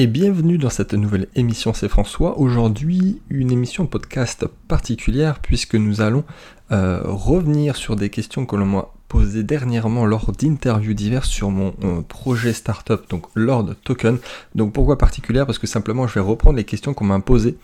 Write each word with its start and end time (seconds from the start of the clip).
et 0.00 0.06
bienvenue 0.06 0.56
dans 0.56 0.70
cette 0.70 0.94
nouvelle 0.94 1.28
émission, 1.34 1.74
c'est 1.74 1.86
François. 1.86 2.38
Aujourd'hui, 2.38 3.20
une 3.28 3.50
émission 3.50 3.84
podcast 3.84 4.46
particulière 4.66 5.40
puisque 5.40 5.74
nous 5.74 6.00
allons 6.00 6.24
euh, 6.72 7.02
revenir 7.04 7.76
sur 7.76 7.96
des 7.96 8.08
questions 8.08 8.46
que 8.46 8.56
l'on 8.56 8.64
m'a 8.64 8.88
posées 9.08 9.42
dernièrement 9.42 10.06
lors 10.06 10.32
d'interviews 10.32 10.94
diverses 10.94 11.28
sur 11.28 11.50
mon 11.50 11.74
euh, 11.84 12.00
projet 12.00 12.54
startup, 12.54 13.10
donc 13.10 13.26
Lord 13.34 13.74
Token. 13.84 14.16
Donc 14.54 14.72
pourquoi 14.72 14.96
particulière? 14.96 15.44
Parce 15.44 15.58
que 15.58 15.66
simplement 15.66 16.06
je 16.06 16.14
vais 16.14 16.20
reprendre 16.20 16.56
les 16.56 16.64
questions 16.64 16.94
qu'on 16.94 17.04
m'a 17.04 17.20
posées 17.20 17.58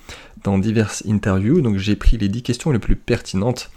dans 0.45 0.59
diverses 0.59 1.05
interviews. 1.09 1.62
Donc 1.62 1.79
j'ai 1.79 1.96
pris 1.96 2.18
les 2.18 2.29
10 2.29 2.43
questions 2.43 2.71
les 2.71 2.79
plus 2.79 2.96
pertinentes 2.96 3.71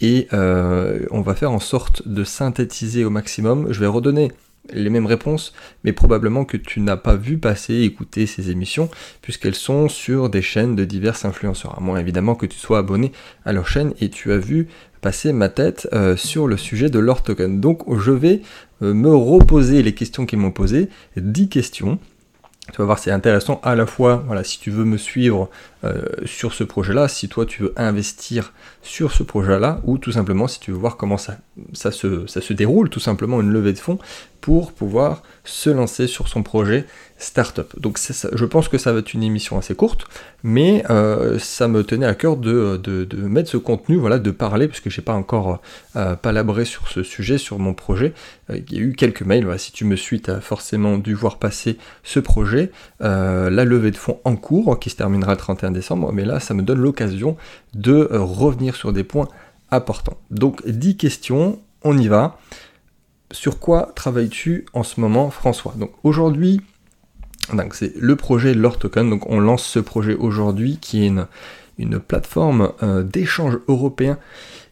et 0.00 0.26
euh, 0.32 1.06
on 1.12 1.20
va 1.20 1.36
faire 1.36 1.52
en 1.52 1.60
sorte 1.60 2.08
de 2.08 2.24
synthétiser 2.24 3.04
au 3.04 3.10
maximum. 3.10 3.72
Je 3.72 3.78
vais 3.78 3.86
redonner 3.86 4.32
les 4.72 4.90
mêmes 4.90 5.06
réponses, 5.06 5.52
mais 5.84 5.92
probablement 5.92 6.44
que 6.44 6.56
tu 6.56 6.80
n'as 6.80 6.96
pas 6.96 7.16
vu 7.16 7.38
passer, 7.38 7.80
écouter 7.80 8.26
ces 8.26 8.50
émissions, 8.50 8.88
puisqu'elles 9.22 9.54
sont 9.54 9.88
sur 9.88 10.28
des 10.28 10.42
chaînes 10.42 10.76
de 10.76 10.84
divers 10.84 11.24
influenceurs. 11.24 11.76
À 11.76 11.80
moins 11.80 11.98
évidemment 11.98 12.34
que 12.34 12.46
tu 12.46 12.58
sois 12.58 12.78
abonné 12.78 13.12
à 13.44 13.52
leur 13.52 13.66
chaîne 13.66 13.94
et 14.00 14.10
tu 14.10 14.32
as 14.32 14.38
vu 14.38 14.68
passer 15.00 15.32
ma 15.32 15.48
tête 15.48 15.88
euh, 15.92 16.16
sur 16.16 16.46
le 16.46 16.56
sujet 16.56 16.90
de 16.90 16.98
leur 16.98 17.22
token. 17.22 17.60
Donc 17.60 17.82
je 17.98 18.12
vais 18.12 18.42
euh, 18.82 18.94
me 18.94 19.14
reposer 19.14 19.82
les 19.82 19.94
questions 19.94 20.26
qu'ils 20.26 20.38
m'ont 20.38 20.52
posées, 20.52 20.88
10 21.16 21.48
questions. 21.48 21.98
Tu 22.72 22.76
vas 22.78 22.84
voir, 22.84 22.98
c'est 23.00 23.10
intéressant 23.10 23.60
à 23.64 23.74
la 23.74 23.84
fois, 23.84 24.22
voilà, 24.26 24.44
si 24.44 24.60
tu 24.60 24.70
veux 24.70 24.84
me 24.84 24.96
suivre 24.96 25.50
euh, 25.82 26.02
sur 26.24 26.52
ce 26.52 26.62
projet-là, 26.62 27.08
si 27.08 27.28
toi 27.28 27.44
tu 27.44 27.62
veux 27.62 27.72
investir 27.76 28.52
sur 28.80 29.10
ce 29.10 29.24
projet-là, 29.24 29.80
ou 29.84 29.98
tout 29.98 30.12
simplement 30.12 30.46
si 30.46 30.60
tu 30.60 30.70
veux 30.70 30.76
voir 30.76 30.96
comment 30.96 31.16
ça, 31.16 31.38
se 31.72 32.52
déroule, 32.52 32.88
tout 32.88 33.00
simplement 33.00 33.40
une 33.40 33.50
levée 33.50 33.72
de 33.72 33.78
fonds, 33.78 33.98
pour 34.40 34.72
pouvoir 34.72 35.22
se 35.44 35.70
lancer 35.70 36.06
sur 36.06 36.28
son 36.28 36.42
projet 36.42 36.86
startup. 37.18 37.78
Donc 37.78 37.98
je 38.32 38.44
pense 38.44 38.68
que 38.68 38.78
ça 38.78 38.92
va 38.92 39.00
être 39.00 39.12
une 39.12 39.22
émission 39.22 39.58
assez 39.58 39.74
courte, 39.74 40.06
mais 40.42 40.84
euh, 40.90 41.38
ça 41.38 41.68
me 41.68 41.84
tenait 41.84 42.06
à 42.06 42.14
cœur 42.14 42.36
de, 42.36 42.80
mettre 43.16 43.50
ce 43.50 43.56
contenu, 43.56 43.96
voilà, 43.96 44.18
de 44.18 44.30
parler, 44.30 44.68
parce 44.68 44.80
que 44.80 44.90
j'ai 44.90 45.02
pas 45.02 45.12
encore 45.12 45.60
euh, 45.96 46.16
palabré 46.16 46.64
sur 46.64 46.88
ce 46.88 47.02
sujet, 47.02 47.38
sur 47.38 47.58
mon 47.58 47.74
projet. 47.74 48.14
Euh, 48.48 48.58
il 48.68 48.74
y 48.74 48.78
a 48.78 48.80
eu 48.82 48.92
quelques 48.94 49.22
mails, 49.22 49.46
si 49.58 49.72
tu 49.72 49.84
me 49.84 49.96
suis, 49.96 50.20
tu 50.22 50.30
as 50.30 50.40
forcément 50.40 50.96
dû 50.96 51.14
voir 51.14 51.38
passer 51.38 51.76
ce 52.02 52.20
projet, 52.20 52.70
la 53.00 53.64
levée 53.64 53.90
de 53.90 53.96
fonds 53.96 54.18
en 54.24 54.36
cours, 54.36 54.78
qui 54.78 54.90
se 54.90 54.96
terminera 54.96 55.32
le 55.32 55.38
31 55.38 55.70
décembre, 55.70 56.12
mais 56.12 56.24
là 56.24 56.40
ça 56.40 56.54
me 56.54 56.62
donne 56.62 56.80
l'occasion 56.80 57.36
de 57.74 58.08
revenir 58.12 58.76
sur 58.76 58.92
des 58.92 59.04
points 59.04 59.28
importants. 59.70 60.16
Donc 60.30 60.66
10 60.66 60.96
questions, 60.96 61.60
on 61.82 61.96
y 61.96 62.08
va 62.08 62.38
sur 63.32 63.58
quoi 63.58 63.92
travailles-tu 63.94 64.66
en 64.72 64.82
ce 64.82 65.00
moment, 65.00 65.30
François? 65.30 65.74
Donc 65.78 65.92
aujourd'hui, 66.02 66.60
c'est 67.72 67.94
le 67.96 68.16
projet 68.16 68.54
Lore 68.54 68.78
Token. 68.78 69.10
Donc 69.10 69.28
on 69.28 69.40
lance 69.40 69.64
ce 69.64 69.78
projet 69.78 70.14
aujourd'hui 70.14 70.78
qui 70.80 71.02
est 71.02 71.06
une, 71.06 71.26
une 71.78 71.98
plateforme 71.98 72.72
euh, 72.82 73.02
d'échange 73.02 73.58
européen 73.68 74.18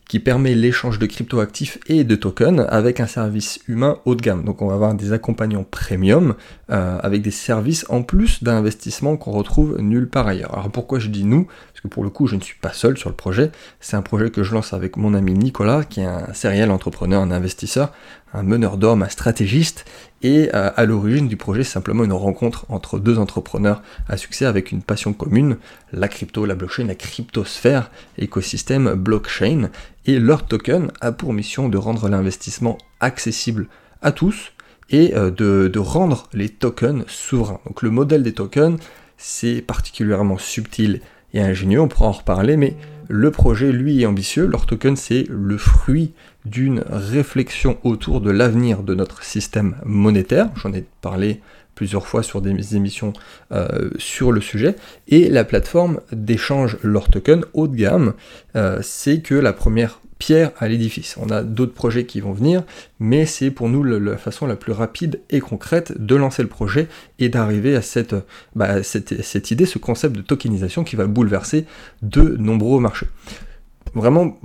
qui 0.08 0.20
permet 0.20 0.54
l'échange 0.54 0.98
de 0.98 1.04
cryptoactifs 1.04 1.78
et 1.86 2.02
de 2.02 2.16
tokens 2.16 2.64
avec 2.70 2.98
un 2.98 3.06
service 3.06 3.60
humain 3.68 3.98
haut 4.06 4.14
de 4.14 4.22
gamme. 4.22 4.42
Donc 4.42 4.62
on 4.62 4.68
va 4.68 4.74
avoir 4.74 4.94
des 4.94 5.12
accompagnants 5.12 5.66
premium 5.70 6.34
euh, 6.70 6.98
avec 7.02 7.20
des 7.20 7.30
services 7.30 7.84
en 7.90 8.02
plus 8.02 8.42
d'investissement 8.42 9.18
qu'on 9.18 9.32
retrouve 9.32 9.78
nulle 9.80 10.08
part 10.08 10.26
ailleurs. 10.26 10.54
Alors 10.54 10.70
pourquoi 10.70 10.98
je 10.98 11.08
dis 11.08 11.24
nous? 11.24 11.46
Parce 11.78 11.90
que 11.90 11.94
pour 11.94 12.02
le 12.02 12.10
coup 12.10 12.26
je 12.26 12.34
ne 12.34 12.40
suis 12.40 12.56
pas 12.56 12.72
seul 12.72 12.98
sur 12.98 13.08
le 13.08 13.14
projet. 13.14 13.52
C'est 13.78 13.96
un 13.96 14.02
projet 14.02 14.30
que 14.30 14.42
je 14.42 14.52
lance 14.52 14.72
avec 14.72 14.96
mon 14.96 15.14
ami 15.14 15.32
Nicolas 15.34 15.84
qui 15.84 16.00
est 16.00 16.06
un 16.06 16.34
serial 16.34 16.72
entrepreneur, 16.72 17.22
un 17.22 17.30
investisseur, 17.30 17.92
un 18.34 18.42
meneur 18.42 18.78
d'hommes, 18.78 19.04
un 19.04 19.08
stratégiste 19.08 19.84
et 20.20 20.50
euh, 20.56 20.72
à 20.74 20.84
l'origine 20.86 21.28
du 21.28 21.36
projet, 21.36 21.62
c'est 21.62 21.74
simplement 21.74 22.02
une 22.02 22.12
rencontre 22.12 22.66
entre 22.68 22.98
deux 22.98 23.20
entrepreneurs 23.20 23.80
à 24.08 24.16
succès 24.16 24.44
avec 24.44 24.72
une 24.72 24.82
passion 24.82 25.12
commune, 25.12 25.56
la 25.92 26.08
crypto, 26.08 26.46
la 26.46 26.56
blockchain, 26.56 26.86
la 26.88 26.96
cryptosphère, 26.96 27.92
écosystème 28.16 28.94
blockchain. 28.94 29.70
Et 30.04 30.18
leur 30.18 30.46
token 30.46 30.90
a 31.00 31.12
pour 31.12 31.32
mission 31.32 31.68
de 31.68 31.78
rendre 31.78 32.08
l'investissement 32.08 32.76
accessible 32.98 33.68
à 34.02 34.10
tous 34.10 34.50
et 34.90 35.14
euh, 35.14 35.30
de, 35.30 35.70
de 35.72 35.78
rendre 35.78 36.28
les 36.32 36.48
tokens 36.48 37.04
souverains. 37.06 37.60
Donc 37.66 37.82
le 37.82 37.90
modèle 37.90 38.24
des 38.24 38.34
tokens, 38.34 38.80
c'est 39.16 39.62
particulièrement 39.62 40.38
subtil 40.38 41.02
et 41.34 41.40
ingénieux, 41.40 41.80
on 41.80 41.88
pourra 41.88 42.08
en 42.08 42.12
reparler, 42.12 42.56
mais 42.56 42.74
le 43.08 43.30
projet, 43.30 43.72
lui, 43.72 44.02
est 44.02 44.06
ambitieux. 44.06 44.46
Leur 44.46 44.66
token, 44.66 44.96
c'est 44.96 45.26
le 45.28 45.56
fruit 45.56 46.12
d'une 46.48 46.84
réflexion 46.90 47.78
autour 47.82 48.20
de 48.20 48.30
l'avenir 48.30 48.82
de 48.82 48.94
notre 48.94 49.22
système 49.22 49.76
monétaire. 49.84 50.50
J'en 50.56 50.72
ai 50.72 50.84
parlé 51.00 51.40
plusieurs 51.74 52.08
fois 52.08 52.24
sur 52.24 52.40
des 52.40 52.74
émissions 52.74 53.12
euh, 53.52 53.90
sur 53.98 54.32
le 54.32 54.40
sujet. 54.40 54.74
Et 55.06 55.28
la 55.28 55.44
plateforme 55.44 56.00
d'échange 56.10 56.76
leur 56.82 57.08
token 57.08 57.44
haut 57.52 57.68
de 57.68 57.76
gamme, 57.76 58.14
euh, 58.56 58.80
c'est 58.82 59.20
que 59.20 59.36
la 59.36 59.52
première 59.52 60.00
pierre 60.18 60.50
à 60.58 60.66
l'édifice. 60.66 61.16
On 61.20 61.30
a 61.30 61.44
d'autres 61.44 61.74
projets 61.74 62.04
qui 62.04 62.20
vont 62.20 62.32
venir, 62.32 62.64
mais 62.98 63.26
c'est 63.26 63.52
pour 63.52 63.68
nous 63.68 63.84
la, 63.84 64.16
façon 64.16 64.46
la 64.46 64.56
plus 64.56 64.72
rapide 64.72 65.20
et 65.30 65.38
concrète 65.38 65.92
de 66.04 66.16
lancer 66.16 66.42
le 66.42 66.48
projet 66.48 66.88
et 67.20 67.28
d'arriver 67.28 67.76
à 67.76 67.82
cette, 67.82 68.16
bah, 68.56 68.82
cette, 68.82 69.50
idée, 69.52 69.66
ce 69.66 69.78
concept 69.78 70.16
de 70.16 70.22
tokenisation 70.22 70.82
qui 70.82 70.96
va 70.96 71.06
bouleverser 71.06 71.64
de 72.02 72.36
nombreux 72.38 72.80
marchés. 72.80 73.06
Vraiment, 73.94 74.36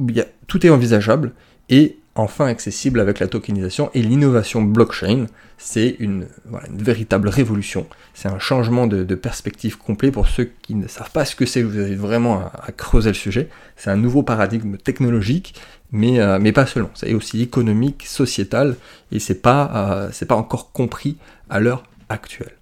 tout 0.46 0.66
est 0.66 0.69
envisageable 0.69 1.34
et 1.69 1.97
enfin 2.16 2.46
accessible 2.46 3.00
avec 3.00 3.19
la 3.19 3.28
tokenisation 3.28 3.90
et 3.94 4.01
l'innovation 4.01 4.62
blockchain. 4.62 5.25
C'est 5.57 5.96
une, 6.00 6.28
véritable 6.69 7.29
révolution. 7.29 7.88
C'est 8.13 8.28
un 8.28 8.40
changement 8.40 8.85
de, 8.85 9.16
perspective 9.16 9.78
complet 9.78 10.12
pour 10.12 10.28
ceux 10.28 10.51
qui 10.62 10.75
ne 10.75 10.88
savent 10.88 11.12
pas 11.12 11.25
ce 11.25 11.35
que 11.35 11.46
c'est. 11.46 11.62
Vous 11.62 11.79
avez 11.79 11.96
vraiment 11.96 12.40
à, 12.40 12.72
creuser 12.72 13.09
le 13.09 13.16
sujet. 13.16 13.50
C'est 13.75 13.90
un 13.90 13.97
nouveau 13.97 14.24
paradigme 14.24 14.78
technologique, 14.78 15.56
mais, 15.91 16.19
euh, 16.19 16.38
mais 16.40 16.51
pas 16.51 16.66
seulement. 16.66 16.91
C'est 16.96 17.13
aussi 17.13 17.41
économique, 17.41 18.06
sociétal, 18.06 18.75
et 19.12 19.19
c'est 19.19 19.41
pas, 19.41 20.09
euh, 20.12 20.25
pas 20.28 20.35
encore 20.35 20.72
compris 20.72 21.18
à 21.50 21.59
l'heure 21.59 21.84
actuelle. 22.09 22.57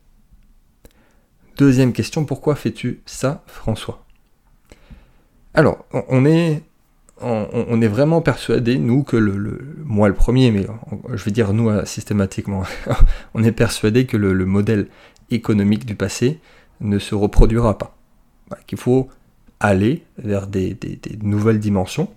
Deuxième 1.58 1.94
question, 1.94 2.26
pourquoi 2.26 2.56
fais-tu 2.56 3.02
ça, 3.06 3.44
François? 3.48 4.06
Alors, 5.54 5.86
on 5.92 6.26
est 6.26 6.64
on, 7.22 7.82
est 7.82 7.88
vraiment 7.88 8.22
persuadé, 8.22 8.78
nous, 8.78 9.04
que 9.04 9.18
le, 9.18 9.76
moi 9.86 10.08
le 10.08 10.14
premier, 10.14 10.52
mais 10.52 10.66
je 11.14 11.24
vais 11.24 11.32
dire 11.32 11.54
nous 11.54 11.70
euh, 11.70 11.86
systématiquement, 11.86 12.64
on 13.34 13.44
est 13.44 13.52
persuadé 13.52 14.06
que 14.06 14.18
le, 14.18 14.46
modèle 14.46 14.88
économique 15.30 15.86
du 15.86 15.96
passé 15.96 16.40
ne 16.80 17.00
se 17.00 17.16
reproduira 17.16 17.78
pas. 17.78 17.96
Qu'il 18.68 18.78
faut 18.78 19.10
aller 19.60 20.04
vers 20.18 20.48
des, 20.48 20.78
nouvelles 21.22 21.60
dimensions. 21.60 22.10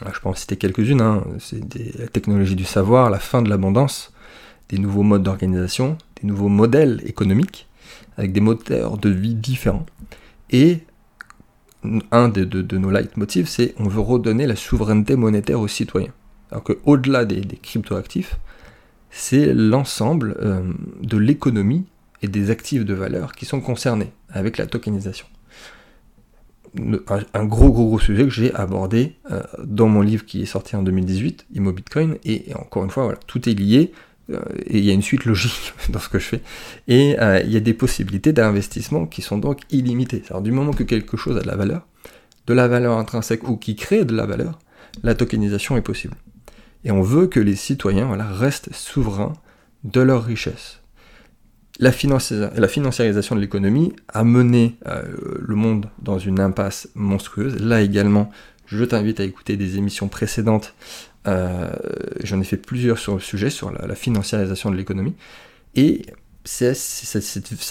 je 0.00 0.20
peux 0.20 0.28
en 0.28 0.34
citer 0.34 0.56
quelques-unes, 0.56 1.00
hein. 1.00 1.24
c'est 1.38 1.62
la 1.98 2.08
technologie 2.08 2.56
du 2.56 2.64
savoir, 2.64 3.10
la 3.10 3.18
fin 3.18 3.42
de 3.42 3.48
l'abondance, 3.48 4.12
des 4.68 4.78
nouveaux 4.78 5.02
modes 5.02 5.22
d'organisation, 5.22 5.96
des 6.20 6.28
nouveaux 6.28 6.48
modèles 6.48 7.02
économiques, 7.06 7.68
avec 8.18 8.32
des 8.32 8.40
moteurs 8.40 8.98
de 8.98 9.08
vie 9.08 9.34
différents, 9.34 9.86
et 10.50 10.80
un 12.10 12.28
de, 12.28 12.44
de, 12.44 12.78
nos 12.78 12.90
leitmotivs, 12.90 13.48
c'est 13.48 13.74
on 13.78 13.88
veut 13.88 14.00
redonner 14.00 14.46
la 14.46 14.56
souveraineté 14.56 15.16
monétaire 15.16 15.60
aux 15.60 15.68
citoyens. 15.68 16.12
Alors 16.50 16.64
qu'au-delà 16.64 17.24
des, 17.24 17.40
des 17.40 17.56
cryptoactifs, 17.56 18.36
c'est 19.10 19.52
l'ensemble 19.52 20.36
euh, 20.40 20.62
de 21.02 21.16
l'économie 21.16 21.86
et 22.22 22.28
des 22.28 22.50
actifs 22.50 22.84
de 22.84 22.94
valeur 22.94 23.32
qui 23.32 23.44
sont 23.44 23.60
concernés 23.60 24.12
avec 24.28 24.56
la 24.56 24.66
tokenisation. 24.66 25.26
Un, 27.34 27.44
gros 27.46 27.72
gros 27.72 27.86
gros 27.86 27.98
sujet 27.98 28.22
que 28.22 28.30
j'ai 28.30 28.54
abordé 28.54 29.16
euh, 29.32 29.42
dans 29.64 29.88
mon 29.88 30.02
livre 30.02 30.24
qui 30.24 30.42
est 30.42 30.46
sorti 30.46 30.76
en 30.76 30.82
2018, 30.84 31.46
Immo 31.54 31.72
Bitcoin, 31.72 32.16
et, 32.24 32.54
encore 32.54 32.84
une 32.84 32.90
fois, 32.90 33.04
voilà, 33.04 33.18
tout 33.26 33.48
est 33.48 33.54
lié, 33.54 33.92
et 34.66 34.78
il 34.78 34.84
y 34.84 34.90
a 34.90 34.92
une 34.92 35.02
suite 35.02 35.24
logique 35.24 35.74
dans 35.88 35.98
ce 35.98 36.08
que 36.08 36.18
je 36.18 36.24
fais, 36.24 36.40
et 36.88 37.16
euh, 37.20 37.40
il 37.40 37.50
y 37.50 37.56
a 37.56 37.60
des 37.60 37.74
possibilités 37.74 38.32
d'investissement 38.32 39.06
qui 39.06 39.22
sont 39.22 39.38
donc 39.38 39.60
illimitées. 39.70 40.22
Alors 40.30 40.42
du 40.42 40.52
moment 40.52 40.72
que 40.72 40.82
quelque 40.82 41.16
chose 41.16 41.36
a 41.36 41.40
de 41.40 41.46
la 41.46 41.56
valeur, 41.56 41.86
de 42.46 42.54
la 42.54 42.68
valeur 42.68 42.98
intrinsèque 42.98 43.48
ou 43.48 43.56
qui 43.56 43.76
crée 43.76 44.04
de 44.04 44.14
la 44.14 44.26
valeur, 44.26 44.58
la 45.02 45.14
tokenisation 45.14 45.76
est 45.76 45.82
possible. 45.82 46.14
Et 46.84 46.90
on 46.90 47.02
veut 47.02 47.26
que 47.26 47.40
les 47.40 47.56
citoyens 47.56 48.10
restent 48.32 48.72
souverains 48.72 49.34
de 49.84 50.00
leur 50.00 50.24
richesse. 50.24 50.80
La, 51.78 51.92
financiarisation 51.92 53.34
de 53.34 53.40
l'économie 53.40 53.94
a 54.08 54.22
mené 54.22 54.76
euh, 54.86 55.02
le 55.40 55.54
monde 55.54 55.86
dans 56.02 56.18
une 56.18 56.38
impasse 56.38 56.88
monstrueuse. 56.94 57.58
Là 57.58 57.80
également, 57.80 58.30
je 58.66 58.84
t'invite 58.84 59.18
à 59.18 59.24
écouter 59.24 59.56
des 59.56 59.78
émissions 59.78 60.08
précédentes 60.08 60.74
euh, 61.26 61.70
j'en 62.22 62.40
ai 62.40 62.44
fait 62.44 62.56
plusieurs 62.56 62.98
sur 62.98 63.14
le 63.14 63.20
sujet, 63.20 63.50
sur 63.50 63.70
la, 63.70 63.94
financiarisation 63.94 64.70
de 64.70 64.76
l'économie. 64.76 65.14
Et 65.74 66.02
ça 66.44 66.72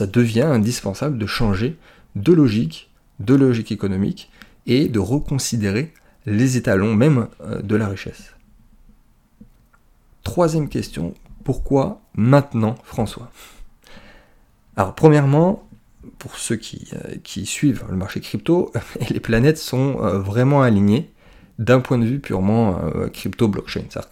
devient 0.07 0.41
indispensable 0.41 1.17
de 1.17 1.25
changer 1.25 1.77
de 2.15 2.33
logique, 2.33 2.91
de 3.19 3.33
logique 3.35 3.71
économique, 3.71 4.29
et 4.67 4.87
de 4.87 4.99
reconsidérer 4.99 5.93
les 6.25 6.57
étalons 6.57 6.93
même 6.93 7.27
euh, 7.41 7.61
de 7.61 7.75
la 7.75 7.87
richesse. 7.87 8.35
Troisième 10.23 10.69
question, 10.69 11.15
pourquoi 11.43 12.01
maintenant 12.13 12.75
François? 12.83 13.31
Alors 14.75 14.93
premièrement, 14.93 15.67
pour 16.19 16.35
ceux 16.35 16.55
qui, 16.55 16.91
qui, 17.23 17.45
suivent 17.45 17.83
le 17.89 17.95
marché 17.95 18.19
crypto, 18.19 18.71
les 19.09 19.19
planètes 19.19 19.57
sont 19.57 19.93
vraiment 20.19 20.61
alignées 20.61 21.09
d'un 21.59 21.81
point 21.81 21.97
de 21.97 22.05
vue 22.05 22.19
purement 22.19 22.79
euh, 22.95 23.09
crypto-blockchain. 23.09 23.81
C'est-à-dire 23.89 24.09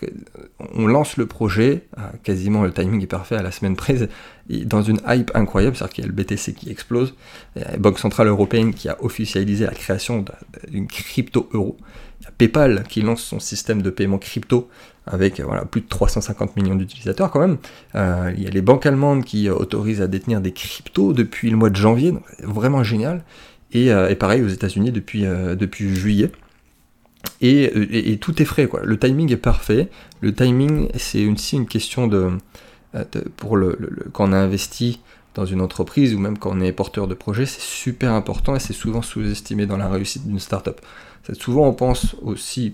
qu'on 0.57 0.85
lance 0.85 1.15
le 1.15 1.25
projet, 1.25 1.85
euh, 1.97 2.01
quasiment 2.21 2.63
le 2.63 2.73
timing 2.73 3.01
est 3.01 3.07
parfait 3.07 3.37
à 3.37 3.41
la 3.41 3.51
semaine 3.51 3.77
prise, 3.77 4.09
dans 4.65 4.81
une 4.83 4.99
hype 5.07 5.31
incroyable, 5.33 5.75
c'est-à-dire 5.75 5.93
qu'il 5.93 6.03
y 6.03 6.07
a 6.07 6.09
le 6.09 6.13
BTC 6.13 6.53
qui 6.53 6.69
explose, 6.69 7.15
il 7.55 7.61
y 7.61 7.65
a 7.65 7.71
la 7.71 7.77
Banque 7.77 7.99
Centrale 7.99 8.27
Européenne 8.27 8.73
qui 8.73 8.89
a 8.89 9.01
officialisé 9.01 9.65
la 9.65 9.71
création 9.71 10.25
d'une 10.67 10.87
crypto-euro, 10.87 11.77
il 12.19 12.25
y 12.25 12.27
a 12.27 12.31
PayPal 12.37 12.83
qui 12.89 13.01
lance 13.01 13.21
son 13.21 13.39
système 13.39 13.81
de 13.81 13.91
paiement 13.91 14.17
crypto 14.17 14.69
avec 15.05 15.39
voilà, 15.39 15.63
plus 15.63 15.79
de 15.81 15.87
350 15.87 16.57
millions 16.57 16.75
d'utilisateurs 16.75 17.31
quand 17.31 17.39
même. 17.39 17.57
Euh, 17.95 18.33
il 18.35 18.43
y 18.43 18.47
a 18.47 18.49
les 18.49 18.61
banques 18.61 18.85
allemandes 18.85 19.23
qui 19.23 19.49
autorisent 19.49 20.01
à 20.01 20.07
détenir 20.07 20.41
des 20.41 20.51
cryptos 20.51 21.13
depuis 21.13 21.49
le 21.49 21.55
mois 21.55 21.69
de 21.69 21.77
janvier, 21.77 22.13
vraiment 22.43 22.83
génial. 22.83 23.23
Et, 23.71 23.89
pareil 24.15 24.41
aux 24.41 24.47
États-Unis 24.47 24.91
depuis 24.91 25.95
juillet. 25.95 26.31
Et, 27.41 28.17
tout 28.19 28.41
est 28.41 28.45
frais, 28.45 28.67
quoi. 28.67 28.81
Le 28.83 28.97
timing 28.97 29.31
est 29.31 29.37
parfait. 29.37 29.89
Le 30.21 30.33
timing, 30.33 30.89
c'est 30.95 31.25
aussi 31.27 31.55
une 31.55 31.67
question 31.67 32.07
de, 32.07 32.31
euh, 32.95 33.03
pour 33.35 33.57
le, 33.57 33.77
quand 34.13 34.29
on 34.29 34.33
a 34.33 34.37
investi 34.37 35.01
dans 35.35 35.45
une 35.45 35.61
entreprise 35.61 36.15
ou 36.15 36.19
même 36.19 36.37
quand 36.37 36.51
on 36.51 36.61
est 36.61 36.71
porteur 36.71 37.07
de 37.07 37.13
projet, 37.13 37.45
c'est 37.45 37.61
super 37.61 38.13
important 38.13 38.55
et 38.55 38.59
c'est 38.59 38.73
souvent 38.73 39.03
sous-estimé 39.03 39.67
dans 39.67 39.77
la 39.77 39.87
réussite 39.87 40.25
d'une 40.25 40.39
startup. 40.39 40.81
Souvent, 41.33 41.67
on 41.67 41.73
pense 41.73 42.15
aussi, 42.23 42.73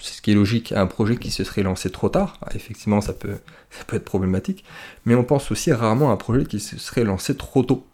c'est 0.00 0.14
ce 0.14 0.22
qui 0.22 0.30
est 0.30 0.34
logique, 0.34 0.72
à 0.72 0.80
un 0.80 0.86
projet 0.86 1.16
qui 1.16 1.30
se 1.30 1.44
serait 1.44 1.62
lancé 1.62 1.90
trop 1.90 2.08
tard. 2.08 2.38
Ah, 2.40 2.48
effectivement, 2.54 3.02
ça 3.02 3.12
peut, 3.12 3.36
ça 3.70 3.84
peut 3.84 3.96
être 3.96 4.04
problématique. 4.04 4.64
Mais 5.04 5.14
on 5.14 5.24
pense 5.24 5.50
aussi 5.50 5.70
rarement 5.72 6.10
à 6.10 6.14
un 6.14 6.16
projet 6.16 6.46
qui 6.46 6.60
se 6.60 6.78
serait 6.78 7.04
lancé 7.04 7.36
trop 7.36 7.62
tôt. 7.62 7.86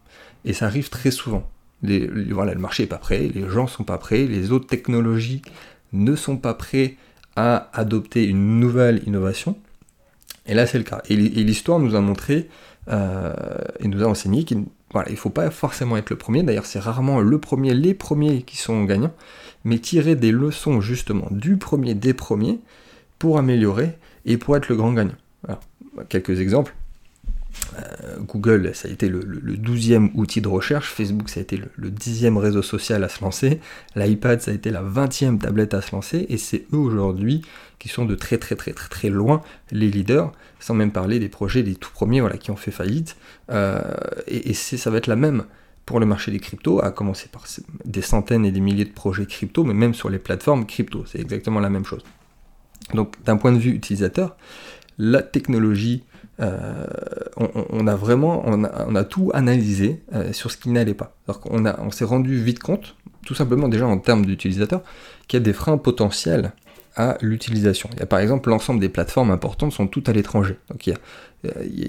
Et 0.44 0.52
ça 0.52 0.66
arrive 0.66 0.90
très 0.90 1.10
souvent. 1.10 1.50
voilà, 1.82 2.54
le 2.54 2.60
marché 2.60 2.84
n'est 2.84 2.88
pas 2.88 2.98
prêt, 2.98 3.28
les 3.34 3.48
gens 3.48 3.66
sont 3.66 3.84
pas 3.84 3.98
prêts, 3.98 4.26
les 4.26 4.52
autres 4.52 4.68
technologies 4.68 5.42
ne 5.92 6.16
sont 6.16 6.36
pas 6.36 6.54
prêts 6.54 6.96
à 7.36 7.70
adopter 7.72 8.24
une 8.24 8.58
nouvelle 8.60 9.02
innovation. 9.06 9.56
Et 10.46 10.54
là, 10.54 10.66
c'est 10.66 10.78
le 10.78 10.84
cas. 10.84 11.02
Et 11.08 11.16
l'histoire 11.16 11.78
nous 11.78 11.94
a 11.94 12.00
montré 12.00 12.48
euh, 12.88 13.34
et 13.80 13.88
nous 13.88 14.02
a 14.02 14.06
enseigné 14.06 14.44
qu'il 14.44 14.64
ne 14.94 15.16
faut 15.16 15.30
pas 15.30 15.50
forcément 15.50 15.96
être 15.96 16.10
le 16.10 16.16
premier. 16.16 16.42
D'ailleurs, 16.42 16.66
c'est 16.66 16.78
rarement 16.78 17.20
le 17.20 17.38
premier, 17.38 17.74
les 17.74 17.94
premiers 17.94 18.42
qui 18.42 18.56
sont 18.56 18.84
gagnants, 18.84 19.14
mais 19.64 19.78
tirer 19.78 20.16
des 20.16 20.32
leçons 20.32 20.80
justement 20.80 21.28
du 21.30 21.58
premier, 21.58 21.94
des 21.94 22.14
premiers, 22.14 22.60
pour 23.18 23.38
améliorer 23.38 23.98
et 24.24 24.36
pour 24.36 24.56
être 24.56 24.68
le 24.68 24.76
grand 24.76 24.92
gagnant. 24.92 25.16
quelques 26.08 26.40
exemples. 26.40 26.74
Euh, 27.78 28.18
Google, 28.20 28.72
ça 28.74 28.88
a 28.88 28.90
été 28.90 29.08
le, 29.08 29.22
douzième 29.56 30.10
outil 30.14 30.40
de 30.40 30.48
recherche, 30.48 30.90
Facebook, 30.90 31.28
ça 31.28 31.40
a 31.40 31.42
été 31.42 31.60
le, 31.76 31.90
dixième 31.90 32.36
réseau 32.36 32.62
social 32.62 33.04
à 33.04 33.08
se 33.08 33.22
lancer, 33.22 33.60
l'iPad, 33.96 34.40
ça 34.40 34.50
a 34.50 34.54
été 34.54 34.70
la 34.70 34.82
vingtième 34.82 35.38
tablette 35.38 35.74
à 35.74 35.82
se 35.82 35.92
lancer, 35.92 36.26
et 36.28 36.38
c'est 36.38 36.66
eux 36.72 36.78
aujourd'hui 36.78 37.42
qui 37.78 37.88
sont 37.88 38.04
de 38.04 38.14
très 38.14 38.38
très 38.38 38.56
très 38.56 38.72
très 38.72 38.88
très 38.88 39.08
loin 39.10 39.42
les 39.70 39.88
leaders, 39.88 40.32
sans 40.60 40.74
même 40.74 40.92
parler 40.92 41.18
des 41.18 41.28
projets 41.28 41.62
des 41.62 41.74
tout 41.74 41.90
premiers 41.92 42.20
voilà, 42.20 42.36
qui 42.36 42.50
ont 42.50 42.56
fait 42.56 42.70
faillite, 42.70 43.16
euh, 43.50 43.80
et, 44.26 44.54
ça 44.54 44.90
va 44.90 44.98
être 44.98 45.06
la 45.06 45.16
même 45.16 45.44
pour 45.84 46.00
le 46.00 46.06
marché 46.06 46.30
des 46.30 46.40
cryptos, 46.40 46.82
à 46.82 46.90
commencer 46.90 47.28
par 47.32 47.44
des 47.84 48.02
centaines 48.02 48.44
et 48.44 48.52
des 48.52 48.60
milliers 48.60 48.84
de 48.84 48.92
projets 48.92 49.26
crypto, 49.26 49.64
mais 49.64 49.74
même 49.74 49.94
sur 49.94 50.10
les 50.10 50.18
plateformes 50.18 50.66
crypto, 50.66 51.04
c'est 51.06 51.20
exactement 51.20 51.60
la 51.60 51.70
même 51.70 51.84
chose. 51.84 52.02
Donc 52.94 53.14
d'un 53.24 53.36
point 53.36 53.52
de 53.52 53.58
vue 53.58 53.72
utilisateur, 53.72 54.36
la 54.98 55.22
technologie 55.22 56.04
euh, 56.40 56.86
on, 57.36 57.86
a 57.86 57.96
vraiment, 57.96 58.42
on 58.46 58.94
a, 58.94 59.04
tout 59.04 59.30
analysé 59.34 60.00
euh, 60.14 60.32
sur 60.32 60.50
ce 60.50 60.56
qui 60.56 60.70
n'allait 60.70 60.94
pas. 60.94 61.16
Qu'on 61.26 61.66
on 61.66 61.90
s'est 61.90 62.04
rendu 62.04 62.40
vite 62.40 62.60
compte, 62.60 62.94
tout 63.26 63.34
simplement 63.34 63.68
déjà 63.68 63.86
en 63.86 63.98
termes 63.98 64.24
d'utilisateurs, 64.24 64.82
qu'il 65.26 65.40
y 65.40 65.42
a 65.42 65.44
des 65.44 65.52
freins 65.52 65.78
potentiels 65.78 66.52
à 66.96 67.16
l'utilisation. 67.20 67.90
Il 67.94 68.00
y 68.00 68.02
a 68.02 68.06
par 68.06 68.20
exemple 68.20 68.50
l'ensemble 68.50 68.80
des 68.80 68.88
plateformes 68.88 69.30
importantes 69.30 69.72
sont 69.72 69.86
toutes 69.86 70.08
à 70.08 70.12
l'étranger. 70.12 70.58
Il 70.84 70.96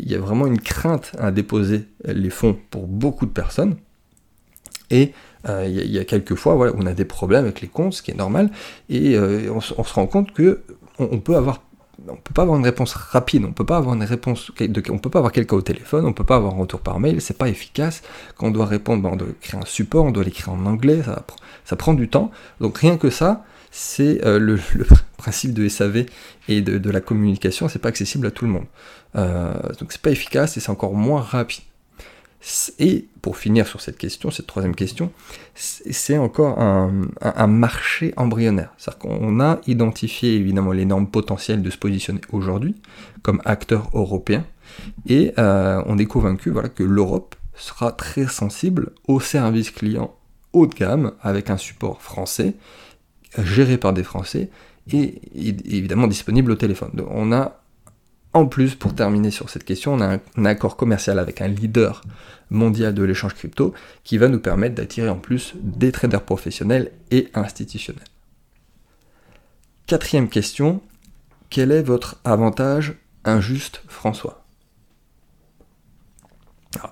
y, 0.10 0.16
a, 0.16 0.20
vraiment 0.20 0.46
une 0.46 0.60
crainte 0.60 1.14
à 1.18 1.32
déposer 1.32 1.88
les 2.06 2.30
fonds 2.30 2.58
pour 2.70 2.88
beaucoup 2.88 3.26
de 3.26 3.32
personnes. 3.32 3.76
Et 4.92 5.14
euh, 5.48 5.66
il, 5.68 5.92
y 5.92 6.00
a, 6.00 6.06
quelques 6.06 6.36
fois 6.36 6.74
on 6.76 6.86
a 6.86 6.94
des 6.94 7.06
problèmes 7.06 7.46
avec 7.46 7.62
les 7.62 7.68
comptes, 7.68 7.94
ce 7.94 8.02
qui 8.02 8.12
est 8.12 8.16
normal, 8.16 8.52
et 8.90 9.18
on, 9.50 9.62
se 9.62 9.74
rend 9.74 10.08
compte 10.08 10.32
que 10.32 10.62
on 11.00 11.20
peut 11.20 11.36
avoir 11.36 11.62
on 12.08 12.16
peut 12.16 12.34
pas 12.34 12.44
avoir 12.44 12.58
une 12.58 12.64
réponse 12.64 12.94
rapide, 12.94 13.46
on 13.46 13.52
peut 13.52 13.66
pas 13.66 13.78
avoir 13.78 13.96
une 13.96 14.04
réponse, 14.04 14.52
on 14.90 14.98
peut 14.98 15.10
pas 15.10 15.20
avoir 15.20 15.32
quelqu'un 15.32 15.56
au 15.56 15.62
téléphone, 15.62 16.06
on 16.06 16.14
peut 16.14 16.24
pas 16.24 16.36
avoir 16.36 16.54
un 16.54 16.58
retour 16.58 16.82
par 16.82 17.00
mail, 17.00 17.22
c'est 17.22 17.38
pas 17.38 17.50
efficace. 17.50 18.02
Quand 18.38 18.48
on 18.48 18.52
doit 18.52 18.66
répondre, 18.66 19.04
ben, 19.04 19.10
on 19.14 19.16
doit 19.16 19.28
créer 19.42 19.60
un 19.60 19.66
support, 19.66 20.06
on 20.06 20.12
doit 20.12 20.24
l'écrire 20.24 20.52
en 20.52 20.66
anglais, 20.66 21.02
ça, 21.66 21.76
prend 21.76 21.94
du 21.94 22.08
temps. 22.08 22.32
Donc 22.62 22.78
rien 22.78 22.98
que 22.98 23.10
ça, 23.10 23.44
c'est 23.72 24.26
euh, 24.26 24.40
le, 24.40 24.60
principe 25.18 25.54
de 25.54 25.68
SAV 25.68 26.06
et 26.48 26.62
de, 26.62 26.90
la 26.90 27.02
communication, 27.02 27.68
c'est 27.68 27.80
pas 27.80 27.90
accessible 27.90 28.28
à 28.28 28.32
tout 28.32 28.46
le 28.46 28.52
monde. 28.52 28.66
Euh, 29.16 29.54
donc 29.80 29.92
c'est 29.92 30.02
pas 30.02 30.12
efficace 30.12 30.58
et 30.58 30.60
c'est 30.60 30.72
encore 30.72 30.94
moins 30.94 31.22
rapide. 31.22 31.64
Et 32.80 33.08
pour 33.22 33.38
finir 33.38 33.68
sur 33.68 33.82
cette 33.82 33.98
question, 33.98 34.32
cette 34.32 34.48
troisième 34.48 34.76
question, 34.76 35.12
c'est 35.56 36.18
encore 36.18 36.60
un, 36.60 37.48
marché 37.48 38.14
embryonnaire. 38.16 38.74
C'est-à-dire 38.78 39.00
qu'on 39.00 39.40
a 39.42 39.60
identifié 39.68 40.36
évidemment 40.36 40.72
les 40.72 40.86
normes 40.86 41.08
potentielles 41.08 41.62
de 41.62 41.70
se 41.70 41.78
positionner 41.78 42.22
aujourd'hui 42.32 42.76
comme 43.24 43.42
acteur 43.44 43.90
européen, 43.94 44.46
et 45.08 45.34
euh, 45.38 45.84
on 45.88 45.98
est 45.98 46.06
convaincu 46.06 46.52
voilà, 46.52 46.70
que 46.70 46.84
l'Europe 46.84 47.36
sera 47.56 47.92
très 47.92 48.28
sensible 48.28 48.92
aux 49.08 49.20
services 49.20 49.72
clients 49.72 50.16
haut 50.54 50.68
de 50.68 50.74
gamme 50.74 51.12
avec 51.22 51.50
un 51.50 51.58
support 51.58 52.02
français, 52.02 52.54
géré 53.38 53.78
par 53.78 53.94
des 53.94 54.04
Français, 54.04 54.50
et 54.92 55.22
évidemment 55.36 56.08
disponible 56.08 56.52
au 56.52 56.56
téléphone. 56.56 56.92
Donc 56.94 57.08
on 57.12 57.32
a 57.32 57.62
en 58.34 58.46
plus, 58.46 58.76
pour 58.76 58.94
terminer 58.94 59.32
sur 59.32 59.50
cette 59.50 59.64
question, 59.64 59.94
on 59.94 60.02
a 60.02 60.20
un, 60.38 60.46
accord 60.46 60.78
commercial 60.78 61.18
avec 61.18 61.42
un 61.42 61.48
leader 61.48 62.02
mondial 62.52 62.94
de 62.94 63.04
l'échange 63.04 63.34
crypto 63.34 63.74
qui 64.04 64.18
va 64.18 64.28
nous 64.28 64.40
permettre 64.40 64.76
d'attirer 64.76 65.10
en 65.10 65.18
plus 65.18 65.54
des 65.56 65.92
traders 65.92 66.24
professionnels 66.24 66.92
et 67.10 67.30
institutionnels. 67.34 68.04
Quatrième 69.88 70.30
question, 70.30 70.82
quel 71.50 71.72
est 71.72 71.82
votre 71.82 72.18
avantage 72.24 72.96
injuste 73.26 73.82
François? 73.88 74.44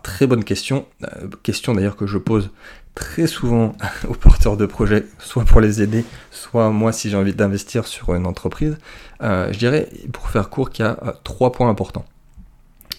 Très 0.01 0.25
bonne 0.25 0.43
question, 0.43 0.87
euh, 1.03 1.27
question 1.43 1.75
d'ailleurs 1.75 1.95
que 1.95 2.07
je 2.07 2.17
pose 2.17 2.49
très 2.97 3.27
souvent 3.27 3.73
aux 4.09 4.15
porteurs 4.15 4.57
de 4.57 4.65
projets, 4.65 5.05
soit 5.19 5.45
pour 5.45 5.61
les 5.61 5.81
aider, 5.83 6.03
soit 6.31 6.71
moi 6.71 6.91
si 6.91 7.09
j'ai 7.09 7.15
envie 7.15 7.33
d'investir 7.33 7.85
sur 7.85 8.15
une 8.15 8.25
entreprise. 8.25 8.77
Euh, 9.21 9.53
je 9.53 9.59
dirais, 9.59 9.89
pour 10.11 10.29
faire 10.29 10.49
court, 10.49 10.71
qu'il 10.71 10.83
y 10.83 10.87
a 10.87 10.97
euh, 11.03 11.11
trois 11.23 11.51
points 11.51 11.69
importants. 11.69 12.05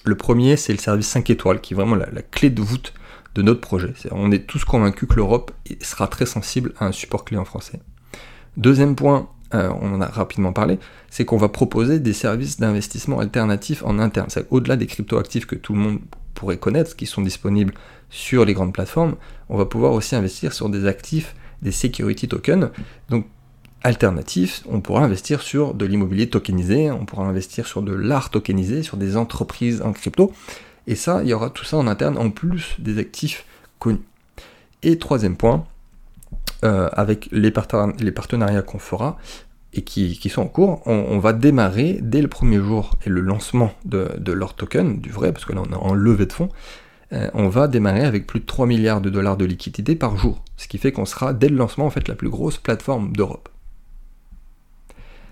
Le 0.04 0.14
premier, 0.14 0.56
c'est 0.56 0.72
le 0.72 0.78
service 0.78 1.08
5 1.08 1.28
étoiles, 1.30 1.60
qui 1.60 1.74
est 1.74 1.76
vraiment 1.76 1.96
la, 1.96 2.06
clé 2.30 2.48
de 2.48 2.62
voûte 2.62 2.94
de 3.34 3.42
notre 3.42 3.60
projet. 3.60 3.92
on 4.12 4.30
est 4.30 4.46
tous 4.46 4.64
convaincus 4.64 5.08
que 5.08 5.16
l'Europe 5.16 5.50
sera 5.80 6.06
très 6.06 6.26
sensible 6.26 6.72
à 6.78 6.86
un 6.86 6.92
support 6.92 7.24
client 7.24 7.44
français. 7.44 7.80
Deuxième 8.56 8.94
point, 8.94 9.28
euh, 9.54 9.70
on 9.80 9.94
en 9.94 10.00
a 10.00 10.06
rapidement 10.06 10.52
parlé, 10.52 10.78
c'est 11.10 11.24
qu'on 11.24 11.36
va 11.36 11.48
proposer 11.48 11.98
des 11.98 12.12
services 12.12 12.58
d'investissement 12.58 13.18
alternatifs 13.18 13.82
en 13.84 13.98
interne. 13.98 14.28
C'est 14.30 14.46
au-delà 14.50 14.76
des 14.76 14.86
cryptoactifs 14.86 15.46
que 15.46 15.56
tout 15.56 15.74
le 15.74 15.80
monde 15.80 15.98
pourrait 16.34 16.56
connaître, 16.56 16.96
qui 16.96 17.06
sont 17.06 17.22
disponibles 17.22 17.74
sur 18.10 18.44
les 18.44 18.54
grandes 18.54 18.72
plateformes, 18.72 19.16
on 19.48 19.56
va 19.56 19.66
pouvoir 19.66 19.92
aussi 19.92 20.16
investir 20.16 20.52
sur 20.52 20.68
des 20.68 20.86
actifs, 20.86 21.34
des 21.62 21.72
security 21.72 22.28
tokens. 22.28 22.70
Donc 23.10 23.26
alternatifs, 23.82 24.62
on 24.68 24.80
pourra 24.80 25.04
investir 25.04 25.40
sur 25.40 25.74
de 25.74 25.86
l'immobilier 25.86 26.28
tokenisé, 26.28 26.90
on 26.90 27.04
pourra 27.04 27.24
investir 27.26 27.66
sur 27.66 27.82
de 27.82 27.92
l'art 27.92 28.30
tokenisé, 28.30 28.82
sur 28.82 28.96
des 28.96 29.16
entreprises 29.16 29.82
en 29.82 29.92
crypto. 29.92 30.32
Et 30.86 30.94
ça, 30.94 31.22
il 31.22 31.28
y 31.28 31.34
aura 31.34 31.50
tout 31.50 31.64
ça 31.64 31.76
en 31.76 31.86
interne 31.86 32.16
en 32.18 32.30
plus 32.30 32.76
des 32.78 32.98
actifs 32.98 33.44
connus. 33.78 34.00
Et 34.82 34.98
troisième 34.98 35.36
point, 35.36 35.64
euh, 36.64 36.88
avec 36.92 37.28
les, 37.30 37.50
partenariats 37.50 38.62
qu'on 38.62 38.78
fera 38.78 39.18
et 39.74 39.82
qui, 39.82 40.28
sont 40.28 40.42
en 40.42 40.46
cours, 40.46 40.82
on, 40.86 41.18
va 41.18 41.32
démarrer 41.32 41.98
dès 42.00 42.22
le 42.22 42.28
premier 42.28 42.56
jour 42.56 42.96
et 43.04 43.10
le 43.10 43.20
lancement 43.20 43.72
de, 43.84 44.10
de 44.18 44.32
leur 44.32 44.54
token, 44.54 44.98
du 44.98 45.10
vrai, 45.10 45.32
parce 45.32 45.44
que 45.44 45.52
là 45.52 45.62
on 45.64 45.72
est 45.72 45.76
en 45.76 45.94
levée 45.94 46.26
de 46.26 46.32
fonds, 46.32 46.48
euh, 47.12 47.30
on 47.32 47.48
va 47.48 47.68
démarrer 47.68 48.04
avec 48.04 48.26
plus 48.26 48.40
de 48.40 48.44
3 48.44 48.66
milliards 48.66 49.00
de 49.00 49.10
dollars 49.10 49.36
de 49.36 49.44
liquidité 49.44 49.94
par 49.94 50.16
jour. 50.16 50.42
Ce 50.56 50.68
qui 50.68 50.78
fait 50.78 50.92
qu'on 50.92 51.06
sera, 51.06 51.32
dès 51.32 51.48
le 51.48 51.56
lancement, 51.56 51.86
en 51.86 51.92
la 52.06 52.14
plus 52.14 52.28
grosse 52.28 52.58
plateforme 52.58 53.12
d'Europe. 53.12 53.48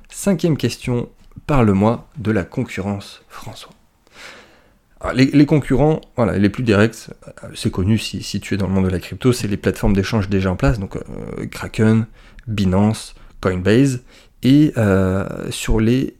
Cinquième 0.08 0.56
question, 0.56 1.08
parle-moi 1.46 2.08
de 2.16 2.30
la 2.30 2.44
concurrence, 2.44 3.22
François. 3.28 3.72
les, 5.12 5.46
concurrents, 5.46 6.00
voilà, 6.16 6.38
les 6.38 6.48
plus 6.48 6.62
directs, 6.62 7.10
euh, 7.44 7.48
c'est 7.54 7.70
connu 7.70 7.98
si, 7.98 8.40
dans 8.52 8.66
le 8.66 8.72
monde 8.72 8.86
de 8.86 8.90
la 8.90 9.00
crypto, 9.00 9.32
c'est 9.32 9.48
les 9.48 9.58
plateformes 9.58 9.94
d'échange 9.94 10.28
déjà 10.28 10.50
en 10.50 10.56
place, 10.56 10.78
donc 10.78 10.96
euh, 10.96 11.46
Kraken, 11.50 12.06
Binance, 12.46 13.14
Coinbase, 13.40 14.02
et 14.42 14.72
sur 15.50 15.80
les 15.80 16.16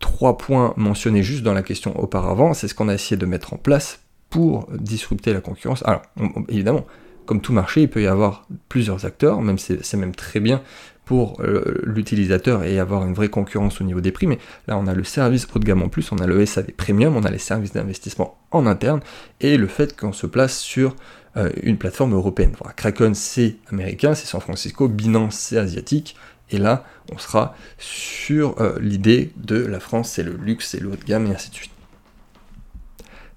trois 0.00 0.36
points 0.36 0.74
mentionnés 0.76 1.22
juste 1.22 1.44
dans 1.44 1.52
la 1.52 1.62
question 1.62 1.98
auparavant, 1.98 2.52
c'est 2.52 2.66
ce 2.66 2.74
qu'on 2.74 2.88
a 2.88 2.94
essayé 2.94 3.16
de 3.16 3.26
mettre 3.26 3.54
en 3.54 3.56
place 3.56 4.00
pour 4.30 4.68
disrupter 4.72 5.32
la 5.32 5.40
concurrence. 5.40 5.82
Alors, 5.86 6.02
évidemment, 6.48 6.86
comme 7.28 7.40
tout 7.40 7.52
marché, 7.52 7.82
il 7.82 7.90
peut 7.90 8.02
y 8.02 8.06
avoir 8.06 8.46
plusieurs 8.68 9.04
acteurs, 9.04 9.40
même 9.42 9.58
c'est 9.58 9.96
même 9.96 10.14
très 10.14 10.40
bien 10.40 10.62
pour 11.08 11.40
euh, 11.40 11.80
l'utilisateur 11.84 12.64
et 12.64 12.78
avoir 12.78 13.06
une 13.06 13.14
vraie 13.14 13.30
concurrence 13.30 13.80
au 13.80 13.84
niveau 13.84 14.02
des 14.02 14.12
prix, 14.12 14.26
mais 14.26 14.38
là 14.66 14.76
on 14.76 14.86
a 14.86 14.92
le 14.92 15.04
service 15.04 15.46
haut 15.54 15.58
de 15.58 15.64
gamme 15.64 15.82
en 15.82 15.88
plus, 15.88 16.12
on 16.12 16.18
a 16.18 16.26
le 16.26 16.44
SAV 16.44 16.72
Premium, 16.72 17.16
on 17.16 17.22
a 17.24 17.30
les 17.30 17.38
services 17.38 17.72
d'investissement 17.72 18.38
en 18.50 18.66
interne, 18.66 19.00
et 19.40 19.56
le 19.56 19.68
fait 19.68 19.98
qu'on 19.98 20.12
se 20.12 20.26
place 20.26 20.58
sur 20.58 20.96
euh, 21.38 21.50
une 21.62 21.78
plateforme 21.78 22.12
européenne. 22.12 22.52
Kraken 22.76 23.14
c'est 23.14 23.56
américain, 23.70 24.14
c'est 24.14 24.26
San 24.26 24.42
Francisco, 24.42 24.86
Binance 24.86 25.36
c'est 25.36 25.56
asiatique, 25.56 26.14
et 26.50 26.58
là 26.58 26.84
on 27.10 27.16
sera 27.16 27.54
sur 27.78 28.60
euh, 28.60 28.78
l'idée 28.78 29.32
de 29.36 29.56
la 29.56 29.80
France 29.80 30.10
c'est 30.10 30.22
le 30.22 30.32
luxe, 30.32 30.68
c'est 30.68 30.80
le 30.80 30.88
haut 30.90 30.96
de 30.96 31.04
gamme, 31.04 31.26
et 31.26 31.34
ainsi 31.34 31.48
de 31.48 31.54
suite. 31.54 31.77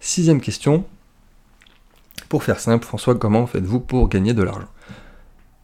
Sixième 0.03 0.41
question, 0.41 0.83
pour 2.27 2.43
faire 2.43 2.59
simple, 2.59 2.83
François, 2.85 3.13
comment 3.13 3.45
faites-vous 3.45 3.79
pour 3.79 4.09
gagner 4.09 4.33
de 4.33 4.41
l'argent? 4.41 4.67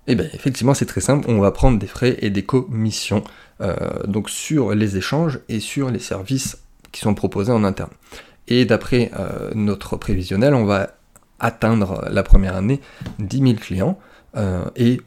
Eh 0.05 0.13
bien, 0.13 0.27
effectivement, 0.31 0.75
c'est 0.75 0.85
très 0.85 1.01
simple. 1.01 1.25
On 1.27 1.39
va 1.39 1.51
prendre 1.51 1.79
des 1.79 1.87
frais 1.87 2.17
et 2.19 2.29
des 2.29 2.43
commissions 2.43 3.23
euh, 3.61 3.75
donc 4.05 4.29
sur 4.29 4.75
les 4.75 4.95
échanges 4.95 5.39
et 5.49 5.59
sur 5.59 5.89
les 5.89 5.97
services 5.97 6.59
qui 6.91 7.01
sont 7.01 7.15
proposés 7.15 7.51
en 7.51 7.63
interne. 7.63 7.89
Et 8.47 8.65
d'après 8.65 9.11
euh, 9.17 9.49
notre 9.55 9.97
prévisionnel, 9.97 10.53
on 10.53 10.65
va 10.65 10.91
atteindre 11.39 12.07
la 12.07 12.21
première 12.21 12.55
année 12.55 12.79
10 13.17 13.39
000 13.39 13.53
clients 13.55 13.97
euh, 14.35 14.65
et 14.75 15.01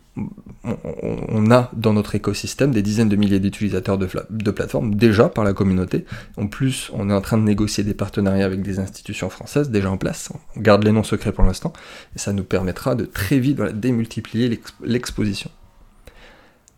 on, 0.65 1.51
a 1.51 1.71
dans 1.73 1.93
notre 1.93 2.15
écosystème 2.15 2.73
des 2.73 2.83
dizaines 2.83 3.09
de 3.09 3.17
milliers 3.17 3.41
d'utilisateurs 3.41 3.99
de, 3.99 4.51
plateformes 4.51 4.95
déjà 4.95 5.29
par 5.29 5.45
la 5.45 5.53
communauté. 5.53 6.05
En 6.37 6.47
plus, 6.47 6.91
on 6.93 7.11
est 7.11 7.15
en 7.15 7.21
train 7.21 7.39
de 7.39 7.43
négocier 7.43 7.85
des 7.85 7.95
partenariats 7.95 8.47
avec 8.47 8.63
des 8.63 8.79
institutions 8.79 9.31
françaises 9.31 9.71
déjà 9.71 9.91
en 9.91 9.97
place. 9.97 10.31
On 10.57 10.61
garde 10.61 10.85
les 10.85 10.93
noms 10.93 11.05
secrets 11.05 11.33
pour 11.33 11.45
l'instant 11.45 11.73
et 12.15 12.19
ça 12.19 12.33
nous 12.33 12.45
permettra 12.45 12.95
de 12.95 13.05
très 13.05 13.39
vite 13.39 13.61
démultiplier 13.61 14.61
l'exposition. 14.83 15.51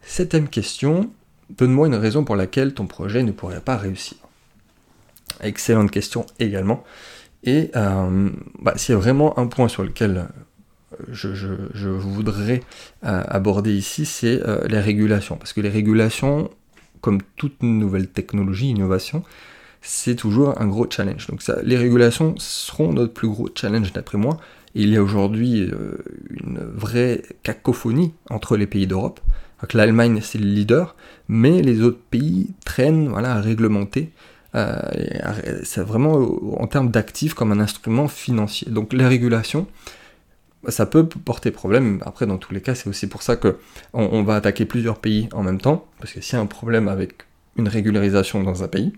Septième 0.02 0.48
question, 0.48 1.10
donne-moi 1.50 1.86
une 1.86 1.94
raison 1.94 2.24
pour 2.24 2.36
laquelle 2.36 2.74
ton 2.74 2.86
projet 2.86 3.22
ne 3.22 3.32
pourrait 3.32 3.60
pas 3.60 3.76
réussir. 3.76 4.18
Excellente 5.40 5.90
question 5.90 6.26
également. 6.38 6.84
Et 7.44 7.70
euh, 7.74 8.30
bah, 8.60 8.74
s'il 8.76 8.94
y 8.94 8.96
a 8.96 9.00
vraiment 9.00 9.38
un 9.38 9.46
point 9.46 9.68
sur 9.68 9.82
lequel 9.82 10.28
je, 11.10 11.88
voudrais 11.88 12.62
euh, 13.04 13.22
aborder 13.26 13.74
ici, 13.74 14.04
c'est 14.06 14.40
euh, 14.46 14.66
les 14.68 14.80
régulations. 14.80 15.36
Parce 15.36 15.52
que 15.52 15.60
les 15.60 15.68
régulations, 15.68 16.50
comme 17.00 17.20
toute 17.36 17.62
nouvelle 17.62 18.08
technologie, 18.08 18.68
innovation, 18.68 19.22
c'est 19.80 20.14
toujours 20.14 20.60
un 20.60 20.66
gros 20.66 20.86
challenge. 20.88 21.26
Donc 21.26 21.42
les 21.62 21.76
régulations 21.76 22.34
seront 22.38 22.92
notre 22.92 23.12
plus 23.12 23.28
gros 23.28 23.48
challenge 23.54 23.92
d'après 23.92 24.18
moi. 24.18 24.38
il 24.74 24.90
y 24.90 24.96
a 24.96 25.02
aujourd'hui 25.02 25.62
euh, 25.62 25.96
une 26.30 26.60
vraie 26.60 27.22
cacophonie 27.42 28.14
entre 28.30 28.56
les 28.56 28.66
pays 28.66 28.86
d'Europe. 28.86 29.20
L'Allemagne 29.74 30.20
c'est 30.22 30.38
le 30.38 30.46
leader, 30.46 30.96
mais 31.28 31.62
les 31.62 31.82
autres 31.82 32.00
pays 32.10 32.48
traînent 32.64 33.08
voilà, 33.08 33.34
à 33.34 33.40
réglementer. 33.40 34.10
c'est 35.62 35.82
vraiment 35.82 36.14
en 36.60 36.66
termes 36.66 36.90
d'actifs 36.90 37.34
comme 37.34 37.52
un 37.52 37.60
instrument 37.60 38.08
financier. 38.08 38.68
Donc 38.72 38.92
les 38.92 39.06
régulations, 39.06 39.68
ça 40.68 40.86
peut 40.86 41.06
porter 41.06 41.50
problème. 41.50 42.00
Après, 42.04 42.26
dans 42.26 42.38
tous 42.38 42.54
les 42.54 42.60
cas, 42.60 42.74
c'est 42.74 42.88
aussi 42.88 43.08
pour 43.08 43.22
ça 43.22 43.36
que 43.36 43.58
on, 43.92 44.22
va 44.22 44.36
attaquer 44.36 44.64
plusieurs 44.64 44.98
pays 44.98 45.28
en 45.32 45.42
même 45.42 45.60
temps, 45.60 45.86
parce 45.98 46.12
que 46.12 46.20
s'il 46.20 46.34
y 46.34 46.38
a 46.38 46.40
un 46.40 46.46
problème 46.46 46.88
avec 46.88 47.26
une 47.56 47.68
régularisation 47.68 48.42
dans 48.42 48.62
un 48.62 48.68
pays, 48.68 48.92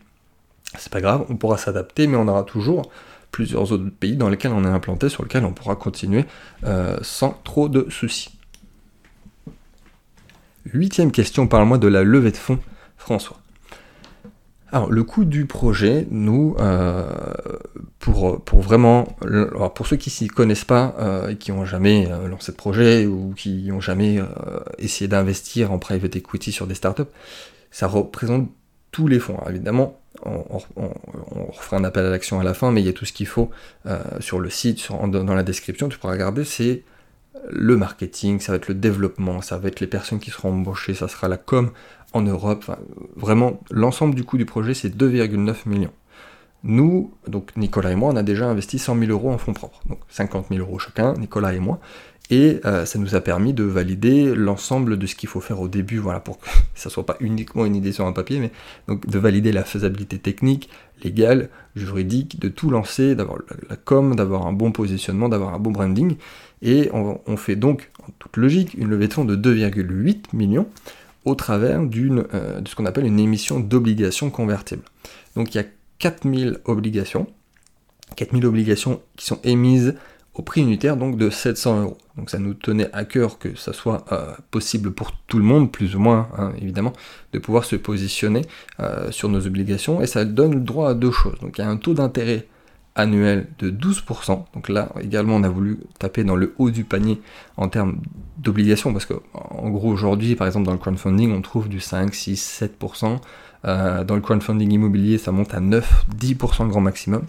c'est 0.79 0.93
pas 0.93 1.01
grave, 1.01 1.25
on 1.29 1.37
pourra 1.37 1.57
s'adapter, 1.57 2.07
mais 2.07 2.17
on 2.17 2.29
aura 2.29 2.43
toujours 2.45 2.91
plusieurs 3.31 3.73
autres 3.73 3.91
pays 3.91 4.17
dans 4.17 4.29
lesquels 4.29 4.53
on 4.53 4.65
est 4.65 4.69
implanté, 4.69 5.09
sur 5.09 5.23
lesquels 5.23 5.45
on 5.45 5.53
pourra 5.53 5.77
continuer 5.77 6.25
euh, 6.65 6.99
sans 7.03 7.41
trop 7.45 7.69
de 7.69 7.87
soucis. 7.91 8.31
Huitième 10.73 11.13
question, 11.13 11.47
parle-moi 11.47 11.79
de 11.79 11.89
la 11.89 12.05
levée 12.05 12.31
de 12.31 12.37
fonds, 12.37 12.59
François. 12.97 13.39
Alors, 14.75 14.91
le 14.91 15.05
coût 15.05 15.25
du 15.25 15.47
projet, 15.47 16.05
nous, 16.11 16.57
euh, 16.59 17.09
pour, 18.01 18.43
pour 18.43 18.61
vraiment, 18.61 19.17
alors 19.23 19.73
pour 19.73 19.87
ceux 19.87 19.95
qui 19.95 20.11
s'y 20.11 20.27
connaissent 20.27 20.65
pas 20.65 20.97
euh, 20.99 21.29
et 21.29 21.37
qui 21.37 21.53
n'ont 21.53 21.65
jamais 21.65 22.09
euh, 22.11 22.27
lancé 22.27 22.51
de 22.51 22.57
projet 22.57 23.07
ou 23.07 23.35
qui 23.37 23.69
n'ont 23.69 23.81
jamais 23.81 24.19
essayé 24.79 25.07
d'investir 25.07 25.71
en 25.71 25.79
private 25.79 26.17
equity 26.17 26.51
sur 26.51 26.67
des 26.67 26.75
startups, 26.75 27.03
ça 27.71 27.87
représente 27.87 28.51
tous 28.91 29.07
les 29.07 29.21
fonds. 29.21 29.39
évidemment, 29.49 30.01
on, 30.27 30.43
on, 30.75 31.53
fera 31.53 31.77
un 31.77 31.85
appel 31.85 32.05
à 32.05 32.11
l'action 32.11 32.41
à 32.41 32.43
la 32.43 32.53
fin, 32.53 32.73
mais 32.73 32.81
il 32.83 32.87
y 32.87 32.91
a 32.91 32.93
tout 32.93 33.05
ce 33.05 33.13
qu'il 33.13 33.29
faut 33.29 33.51
sur 34.19 34.41
le 34.41 34.51
site, 34.51 34.81
sur, 34.81 35.07
dans 35.07 35.35
la 35.35 35.45
description, 35.45 35.89
tu 35.89 35.99
pourras 35.99 36.15
regarder, 36.15 36.45
c'est 36.45 36.83
le 37.49 37.77
marketing, 37.77 38.41
ça 38.41 38.53
va 38.53 38.57
être 38.57 38.69
le 38.69 38.75
développement, 38.75 39.41
ça 39.41 39.57
va 39.57 39.69
être 39.69 39.81
les 39.81 39.87
personnes 39.87 40.19
qui 40.19 40.31
seront 40.31 40.51
embauchées, 40.51 40.95
ça 40.95 41.09
sera 41.09 41.29
la 41.29 41.37
com 41.37 41.71
en 42.15 42.23
Europe. 42.23 42.65
vraiment, 43.17 43.61
l'ensemble 43.71 44.15
du 44.15 44.25
coût 44.25 44.39
du 44.39 44.47
projet, 44.47 44.73
c'est 44.73 44.97
2,9 44.97 45.69
millions. 45.69 45.93
Nous, 46.63 47.13
donc 47.29 47.55
Nicolas 47.57 47.93
et 47.93 47.97
moi, 47.97 48.11
on 48.13 48.17
a 48.17 48.23
déjà 48.23 48.47
investi 48.47 48.79
100 48.79 48.99
000 48.99 49.11
euros 49.11 49.31
en 49.31 49.37
fonds 49.37 49.53
propres, 49.53 49.83
donc 49.87 49.99
50 50.09 50.47
000 50.49 50.61
euros 50.61 50.79
chacun, 50.79 51.13
Nicolas 51.15 51.53
et 51.53 51.59
moi, 51.59 51.79
et 52.31 52.61
euh, 52.65 52.87
ça 52.87 52.99
nous 52.99 53.15
a 53.15 53.21
permis 53.21 53.53
de 53.53 53.65
valider 53.65 54.35
l'ensemble 54.35 54.97
de 54.99 55.07
ce 55.07 55.15
qu'il 55.15 55.29
faut 55.29 55.41
faire 55.41 55.61
au 55.61 55.69
début, 55.69 55.99
voilà, 55.99 56.21
pour 56.21 56.39
que 56.39 56.49
ça 56.75 56.89
soit 56.89 57.05
pas 57.05 57.17
uniquement 57.21 57.67
une 57.67 57.77
idée 57.77 57.93
sur 57.93 58.07
un 58.07 58.13
papier, 58.13 58.39
mais 58.39 58.51
donc 58.89 59.07
de 59.07 59.19
valider 59.19 59.53
la 59.53 59.63
faisabilité 59.63 60.19
technique, 60.19 60.71
légale, 61.03 61.51
juridique, 61.77 62.41
de 62.41 62.49
tout 62.49 62.71
lancer, 62.71 63.15
d'avoir 63.15 63.41
la 63.69 63.77
com, 63.77 64.17
d'avoir 64.17 64.47
un 64.47 64.55
bon 64.55 64.73
positionnement, 64.73 65.29
d'avoir 65.29 65.53
un 65.53 65.59
bon 65.59 65.71
branding, 65.71 66.17
et 66.63 66.89
on, 66.95 67.37
fait 67.37 67.57
donc, 67.57 67.91
en 68.03 68.11
toute 68.19 68.39
logique, 68.39 68.73
une 68.73 68.89
levée 68.89 69.09
de 69.09 69.13
fonds 69.13 69.27
de 69.27 69.37
2,8 69.37 70.35
millions 70.35 70.67
au 71.25 71.35
travers 71.35 71.83
d'une, 71.85 72.25
euh, 72.35 72.61
de 72.61 72.69
ce 72.69 72.75
qu'on 72.75 72.87
appelle 72.87 73.07
une 73.07 73.21
émission 73.21 73.61
d'obligations 73.61 74.31
convertibles. 74.31 74.85
Donc 75.37 75.55
il 75.55 75.59
y 75.59 75.61
a 75.61 75.67
4000 75.99 76.59
obligations, 76.65 77.27
4000 78.17 78.47
obligations 78.47 79.01
qui 79.17 79.27
sont 79.27 79.41
émises 79.45 79.95
au 80.35 80.43
prix 80.43 80.63
unitaire 80.63 80.97
donc 80.97 81.17
de 81.17 81.31
700 81.31 81.83
euros. 81.83 81.99
Donc 82.17 82.31
ça 82.31 82.39
nous 82.39 82.55
tenait 82.55 82.91
à 82.93 83.05
cœur 83.05 83.39
que 83.39 83.57
ça 83.57 83.73
soit 83.73 84.05
euh, 84.13 84.33
possible 84.51 84.93
pour 84.93 85.13
tout 85.27 85.39
le 85.39 85.45
monde, 85.45 85.71
plus 85.71 85.97
ou 85.97 86.01
moins 86.01 86.29
hein, 86.37 86.53
évidemment, 86.61 86.93
de 87.33 87.39
pouvoir 87.39 87.65
se 87.65 87.77
positionner 87.77 88.43
euh, 88.81 89.11
sur 89.11 89.29
nos 89.29 89.47
obligations 89.47 90.01
et 90.01 90.07
ça 90.07 90.25
donne 90.25 90.55
le 90.55 90.61
droit 90.61 90.91
à 90.91 90.95
deux 90.95 91.13
choses. 91.13 91.39
Donc 91.41 91.59
il 91.59 91.61
y 91.61 91.65
a 91.65 91.69
un 91.69 91.77
taux 91.77 91.95
d'intérêt 91.95 92.47
annuel 92.95 93.49
de 93.59 93.71
12%. 93.71 94.45
Donc 94.55 94.69
là 94.69 94.91
également 95.01 95.37
on 95.37 95.43
a 95.43 95.49
voulu 95.49 95.79
taper 95.99 96.25
dans 96.25 96.37
le 96.37 96.55
haut 96.59 96.71
du 96.71 96.85
panier 96.85 97.21
en 97.57 97.69
termes 97.69 98.01
d'obligations 98.39 98.93
parce 98.93 99.07
que 99.07 99.15
en 99.33 99.71
gros 99.71 99.91
aujourd'hui 99.91 100.37
par 100.37 100.47
exemple 100.47 100.67
dans 100.67 100.73
le 100.73 100.79
crowdfunding 100.79 101.33
on 101.33 101.43
trouve 101.43 101.69
du 101.69 101.81
5, 101.81 102.15
6, 102.15 102.63
7%. 102.81 103.19
dans 103.65 104.15
le 104.15 104.21
crowdfunding 104.21 104.71
immobilier 104.71 105.19
ça 105.19 105.33
monte 105.33 105.55
à 105.55 105.61
9, 105.61 106.07
10% 106.19 106.69
grand 106.69 106.81
maximum. 106.81 107.25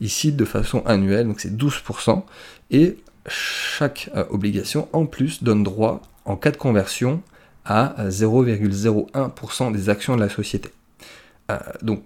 Ici 0.00 0.32
de 0.32 0.44
façon 0.44 0.82
annuelle 0.86 1.26
donc 1.26 1.40
c'est 1.40 1.54
12% 1.56 2.22
et 2.70 2.96
chaque 3.26 4.10
euh, 4.14 4.24
obligation 4.30 4.88
en 4.92 5.06
plus 5.06 5.42
donne 5.42 5.62
droit 5.62 6.00
en 6.24 6.36
cas 6.36 6.50
de 6.50 6.56
conversion 6.56 7.22
à 7.64 7.94
0,01% 8.08 9.72
des 9.72 9.88
actions 9.88 10.16
de 10.16 10.20
la 10.20 10.28
société. 10.28 10.70
Euh, 11.50 11.58
donc 11.82 12.02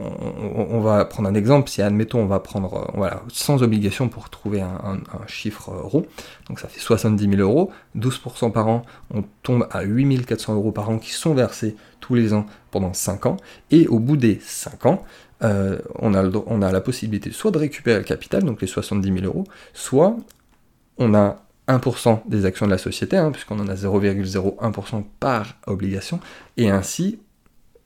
on, 0.00 0.80
va 0.80 1.04
prendre 1.04 1.28
un 1.28 1.34
exemple, 1.34 1.68
si 1.68 1.82
admettons 1.82 2.20
on 2.20 2.26
va 2.26 2.40
prendre 2.40 2.74
euh, 2.74 2.92
voilà, 2.94 3.22
sans 3.28 3.62
obligation 3.62 4.08
pour 4.08 4.30
trouver 4.30 4.60
un, 4.60 5.00
chiffre 5.26 5.70
euh, 5.70 5.82
rond, 5.82 6.06
donc 6.48 6.60
ça 6.60 6.68
fait 6.68 6.80
70 6.80 7.36
000 7.36 7.40
euros, 7.40 7.70
12% 7.96 8.52
par 8.52 8.68
an, 8.68 8.82
on 9.12 9.24
tombe 9.42 9.66
à 9.70 9.82
8 9.82 10.24
400 10.24 10.54
euros 10.54 10.72
par 10.72 10.90
an 10.90 10.98
qui 10.98 11.10
sont 11.10 11.34
versés 11.34 11.76
tous 12.00 12.14
les 12.14 12.32
ans 12.32 12.46
pendant 12.70 12.92
5 12.92 13.26
ans, 13.26 13.36
et 13.70 13.86
au 13.88 13.98
bout 13.98 14.16
des 14.16 14.40
5 14.42 14.86
ans, 14.86 15.04
euh, 15.42 15.78
on, 15.98 16.14
a 16.14 16.72
la 16.72 16.80
possibilité 16.80 17.30
soit 17.30 17.50
de 17.50 17.58
récupérer 17.58 17.98
le 17.98 18.04
capital, 18.04 18.42
donc 18.42 18.60
les 18.60 18.66
70 18.66 19.20
000 19.20 19.24
euros, 19.24 19.44
soit 19.72 20.16
on 20.98 21.14
a 21.14 21.42
1% 21.68 22.20
des 22.26 22.44
actions 22.44 22.66
de 22.66 22.70
la 22.70 22.78
société, 22.78 23.16
hein, 23.16 23.30
puisqu'on 23.30 23.58
en 23.58 23.68
a 23.68 23.74
0,01% 23.74 25.04
par 25.18 25.54
obligation, 25.66 26.20
et 26.56 26.68
ainsi 26.68 27.18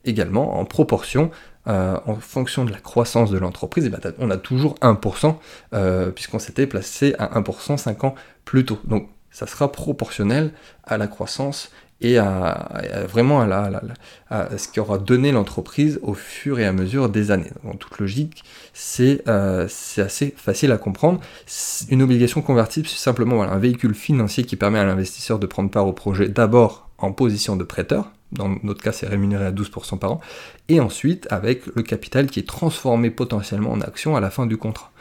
également 0.05 0.59
en 0.59 0.65
proportion 0.65 1.31
euh, 1.67 1.97
en 2.05 2.15
fonction 2.15 2.65
de 2.65 2.71
la 2.71 2.79
croissance 2.79 3.31
de 3.31 3.37
l'entreprise, 3.37 3.89
ben, 3.89 3.99
on 4.19 4.29
a 4.29 4.37
toujours 4.37 4.75
1%, 4.81 5.35
euh, 5.73 6.11
puisqu'on 6.11 6.39
s'était 6.39 6.67
placé 6.67 7.15
à 7.17 7.39
1% 7.39 7.77
5 7.77 8.03
ans 8.03 8.15
plus 8.43 8.65
tôt. 8.65 8.79
Donc 8.85 9.09
ça 9.31 9.47
sera 9.47 9.71
proportionnel 9.71 10.51
à 10.83 10.97
la 10.97 11.07
croissance 11.07 11.71
et 12.01 12.17
à, 12.17 12.69
vraiment 13.09 13.41
à, 13.41 13.47
la, 13.47 13.81
à, 14.29 14.57
ce 14.57 14.67
qui 14.67 14.79
aura 14.79 14.97
donné 14.97 15.31
l'entreprise 15.31 15.99
au 16.03 16.13
fur 16.13 16.59
et 16.59 16.65
à 16.65 16.73
mesure 16.73 17.09
des 17.09 17.31
années. 17.31 17.51
En 17.65 17.75
toute 17.75 17.97
logique, 17.99 18.43
c'est 18.73 19.23
euh, 19.27 19.67
assez 19.97 20.33
facile 20.37 20.71
à 20.71 20.77
comprendre. 20.77 21.21
Une 21.89 22.01
obligation 22.01 22.41
convertible, 22.41 22.87
c'est 22.87 22.97
simplement 22.97 23.43
un 23.43 23.57
véhicule 23.57 23.95
financier 23.95 24.43
qui 24.43 24.55
permet 24.55 24.79
à 24.79 24.83
l'investisseur 24.83 25.39
de 25.39 25.47
prendre 25.47 25.69
part 25.69 25.87
au 25.87 25.93
projet 25.93 26.27
d'abord 26.27 26.89
en 26.97 27.11
position 27.11 27.55
de 27.55 27.63
prêteur, 27.63 28.11
dans 28.31 28.55
notre 28.63 28.83
cas 28.83 28.91
c'est 28.91 29.07
rémunéré 29.07 29.45
à 29.45 29.51
12% 29.51 29.99
par 29.99 30.13
an, 30.13 30.21
et 30.69 30.79
ensuite 30.79 31.27
avec 31.29 31.65
le 31.75 31.83
capital 31.83 32.27
qui 32.27 32.39
est 32.39 32.47
transformé 32.47 33.09
potentiellement 33.09 33.71
en 33.71 33.81
action 33.81 34.15
à 34.15 34.19
la 34.19 34.29
fin 34.29 34.45
du 34.45 34.57
contrat. 34.57 34.91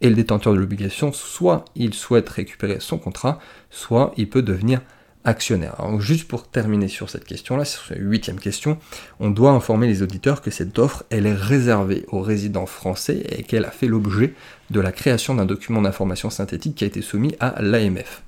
Et 0.00 0.08
le 0.08 0.14
détenteur 0.14 0.52
de 0.52 0.58
l'obligation, 0.58 1.12
soit 1.12 1.64
il 1.74 1.94
souhaite 1.94 2.28
récupérer 2.28 2.80
son 2.80 2.98
contrat, 2.98 3.38
soit 3.70 4.12
il 4.16 4.28
peut 4.28 4.42
devenir 4.42 4.80
actionnaire. 5.26 5.74
Alors 5.80 6.00
juste 6.00 6.28
pour 6.28 6.48
terminer 6.48 6.88
sur 6.88 7.10
cette 7.10 7.24
question-là, 7.24 7.64
sur 7.64 7.84
cette 7.84 7.98
huitième 7.98 8.38
question, 8.38 8.78
on 9.20 9.30
doit 9.30 9.50
informer 9.50 9.86
les 9.86 10.02
auditeurs 10.02 10.40
que 10.40 10.50
cette 10.50 10.78
offre, 10.78 11.04
elle 11.10 11.26
est 11.26 11.34
réservée 11.34 12.04
aux 12.08 12.20
résidents 12.20 12.66
français 12.66 13.24
et 13.30 13.42
qu'elle 13.42 13.64
a 13.64 13.70
fait 13.70 13.88
l'objet 13.88 14.34
de 14.70 14.80
la 14.80 14.92
création 14.92 15.34
d'un 15.34 15.46
document 15.46 15.82
d'information 15.82 16.30
synthétique 16.30 16.76
qui 16.76 16.84
a 16.84 16.86
été 16.86 17.02
soumis 17.02 17.34
à 17.40 17.60
l'AMF, 17.60 18.22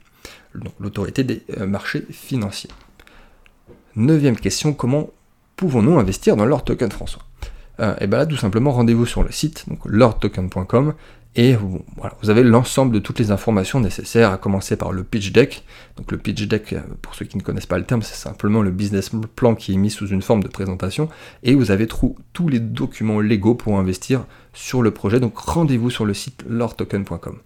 l'autorité 0.80 1.22
des 1.22 1.42
euh, 1.58 1.66
marchés 1.66 2.04
financiers. 2.10 2.70
Neuvième 3.98 4.36
question, 4.36 4.74
comment 4.74 5.10
pouvons-nous 5.56 5.98
investir 5.98 6.36
dans 6.36 6.44
Lord 6.44 6.62
Token 6.62 6.92
François? 6.92 7.22
Et 7.80 7.82
euh, 7.82 7.94
eh 8.00 8.06
bien 8.06 8.18
là, 8.18 8.26
tout 8.26 8.36
simplement, 8.36 8.70
rendez-vous 8.70 9.06
sur 9.06 9.24
le 9.24 9.32
site, 9.32 9.64
donc 9.68 9.80
lordtoken.com, 9.84 10.94
et 11.34 11.56
vous, 11.56 11.84
vous 12.22 12.30
avez 12.30 12.44
l'ensemble 12.44 12.94
de 12.94 13.00
toutes 13.00 13.18
les 13.18 13.32
informations 13.32 13.80
nécessaires, 13.80 14.30
à 14.30 14.38
commencer 14.38 14.76
par 14.76 14.92
le 14.92 15.02
pitch 15.02 15.32
deck. 15.32 15.64
Donc 15.96 16.12
le 16.12 16.18
pitch 16.18 16.46
deck, 16.46 16.74
euh, 16.74 16.80
pour 17.02 17.16
ceux 17.16 17.24
qui 17.24 17.36
ne 17.38 17.42
connaissent 17.42 17.66
pas 17.66 17.76
le 17.76 17.82
terme, 17.86 18.02
c'est 18.02 18.14
simplement 18.14 18.62
le 18.62 18.70
business 18.70 19.10
plan 19.34 19.56
qui 19.56 19.74
est 19.74 19.76
mis 19.76 19.90
sous 19.90 20.06
une 20.06 20.22
forme 20.22 20.44
de 20.44 20.48
présentation, 20.48 21.08
et 21.42 21.56
vous 21.56 21.72
avez 21.72 21.88
tous 21.88 22.48
les 22.48 22.60
documents 22.60 23.18
légaux 23.18 23.56
pour 23.56 23.80
investir 23.80 24.26
sur 24.54 24.80
le 24.80 24.92
projet. 24.92 25.18
Donc 25.18 25.36
rendez-vous 25.36 25.90
sur 25.90 26.04
le 26.04 26.14
site 26.14 26.44
lordtoken.com. 26.48 27.38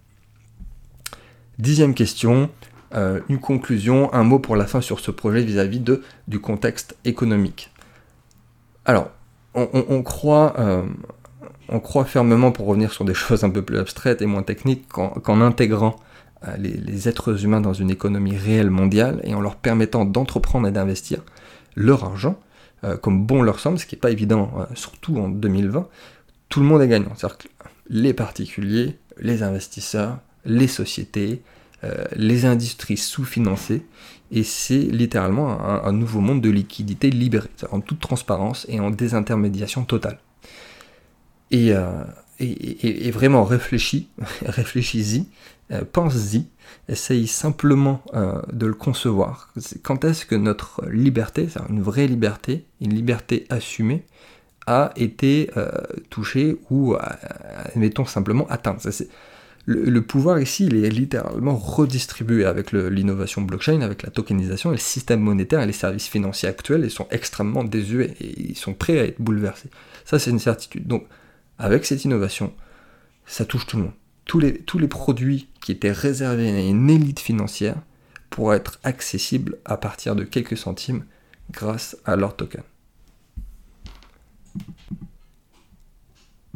Dixième 1.57 1.95
question, 1.95 2.51
euh, 2.95 3.21
une 3.27 3.39
conclusion, 3.39 4.13
un 4.13 4.23
mot 4.23 4.39
pour 4.39 4.55
la 4.55 4.65
fin 4.65 4.81
sur 4.81 4.99
ce 4.99 5.09
projet 5.09 5.41
vis-à-vis 5.41 5.79
de, 5.79 6.03
du 6.27 6.39
contexte 6.39 6.95
économique. 7.05 7.71
Alors, 8.85 9.09
on, 9.55 10.01
croit 10.03 10.55
euh, 10.59 10.83
croit 11.81 12.05
fermement, 12.05 12.51
pour 12.51 12.67
revenir 12.67 12.91
sur 12.91 13.05
des 13.05 13.13
choses 13.15 13.43
un 13.43 13.49
peu 13.49 13.61
plus 13.61 13.79
abstraites 13.79 14.21
et 14.21 14.25
moins 14.25 14.43
techniques, 14.43 14.87
qu'en 14.89 15.41
intégrant 15.41 15.95
euh, 16.47 16.55
les, 16.57 17.07
êtres 17.07 17.43
humains 17.43 17.61
dans 17.61 17.73
une 17.73 17.89
économie 17.89 18.37
réelle 18.37 18.69
mondiale 18.69 19.21
et 19.23 19.33
en 19.33 19.41
leur 19.41 19.55
permettant 19.55 20.05
d'entreprendre 20.05 20.67
et 20.67 20.71
d'investir 20.71 21.19
leur 21.75 22.03
argent, 22.03 22.39
comme 23.01 23.25
bon 23.25 23.41
leur 23.41 23.61
semble, 23.61 23.79
ce 23.79 23.85
qui 23.85 23.95
n'est 23.95 24.01
pas 24.01 24.11
évident, 24.11 24.51
surtout 24.73 25.17
en 25.17 25.29
2020, 25.29 25.87
tout 26.49 26.59
le 26.59 26.65
monde 26.65 26.81
est 26.81 26.89
gagnant. 26.89 27.13
C'est-à-dire 27.15 27.37
que 27.37 27.47
les 27.87 28.13
particuliers, 28.13 28.99
les 29.17 29.41
investisseurs, 29.41 30.19
les 30.43 30.67
sociétés, 30.67 31.41
les 32.15 32.45
industries 32.45 32.97
sous-financées, 32.97 33.85
et 34.31 34.43
c'est 34.43 34.79
littéralement 34.79 35.61
un, 35.61 35.91
nouveau 35.91 36.19
monde 36.19 36.41
de 36.41 36.49
liquidité 36.49 37.11
libérée, 37.11 37.49
en 37.71 37.81
toute 37.81 37.99
transparence 37.99 38.65
et 38.67 38.79
en 38.79 38.89
désintermédiation 38.89 39.85
totale. 39.85 40.17
Euh, 41.53 42.03
et, 42.39 43.11
vraiment 43.11 43.43
réfléchis, 43.43 44.09
réfléchis-y, 44.45 45.27
euh, 45.71 45.83
pense-y, 45.89 46.47
essaye 46.89 47.27
simplement 47.27 48.01
euh, 48.15 48.41
de 48.51 48.65
le 48.65 48.73
concevoir. 48.73 49.53
Quand 49.83 50.03
est-ce 50.03 50.25
que 50.25 50.35
notre 50.35 50.83
liberté, 50.89 51.47
c'est 51.47 51.61
une 51.69 51.81
vraie 51.81 52.07
liberté, 52.07 52.65
une 52.81 52.93
liberté 52.93 53.45
assumée, 53.49 54.03
a 54.65 54.93
été 54.95 55.49
touchée 56.09 56.57
ou, 56.69 56.95
admettons, 56.95 58.05
simplement 58.05 58.47
atteinte? 58.47 58.87
Le, 59.65 60.01
pouvoir 60.01 60.41
ici, 60.41 60.65
il 60.65 60.83
est 60.83 60.89
littéralement 60.89 61.55
redistribué 61.55 62.43
avec 62.43 62.73
l'innovation 62.73 63.41
blockchain, 63.41 63.79
avec 63.81 64.03
la 64.03 64.09
tokenisation, 64.09 64.71
et 64.71 64.75
le 64.75 64.79
système 64.79 65.21
monétaire 65.21 65.61
et 65.61 65.65
les 65.65 65.71
services 65.71 66.07
financiers 66.07 66.49
actuels, 66.49 66.83
ils 66.83 66.91
sont 66.91 67.07
extrêmement 67.11 67.63
désuets 67.63 68.13
et 68.19 68.49
ils 68.49 68.57
sont 68.57 68.73
prêts 68.73 68.99
à 68.99 69.05
être 69.05 69.21
bouleversés. 69.21 69.69
Ça, 70.03 70.19
c'est 70.19 70.31
une 70.31 70.39
certitude. 70.39 70.85
Donc, 70.85 71.05
avec 71.57 71.85
cette 71.85 72.03
innovation, 72.03 72.53
ça 73.25 73.45
touche 73.45 73.65
tout 73.65 73.77
le 73.77 73.83
monde. 73.83 73.93
Tous 74.25 74.39
les, 74.39 74.57
tous 74.57 74.79
les 74.79 74.87
produits 74.87 75.49
qui 75.61 75.71
étaient 75.71 75.91
réservés 75.91 76.49
à 76.49 76.59
une 76.59 76.89
élite 76.89 77.19
financière 77.19 77.77
pourraient 78.29 78.57
être 78.57 78.79
accessibles 78.83 79.59
à 79.63 79.77
partir 79.77 80.15
de 80.15 80.23
quelques 80.23 80.57
centimes 80.57 81.05
grâce 81.51 81.97
à 82.03 82.17
leur 82.17 82.35
token. 82.35 82.63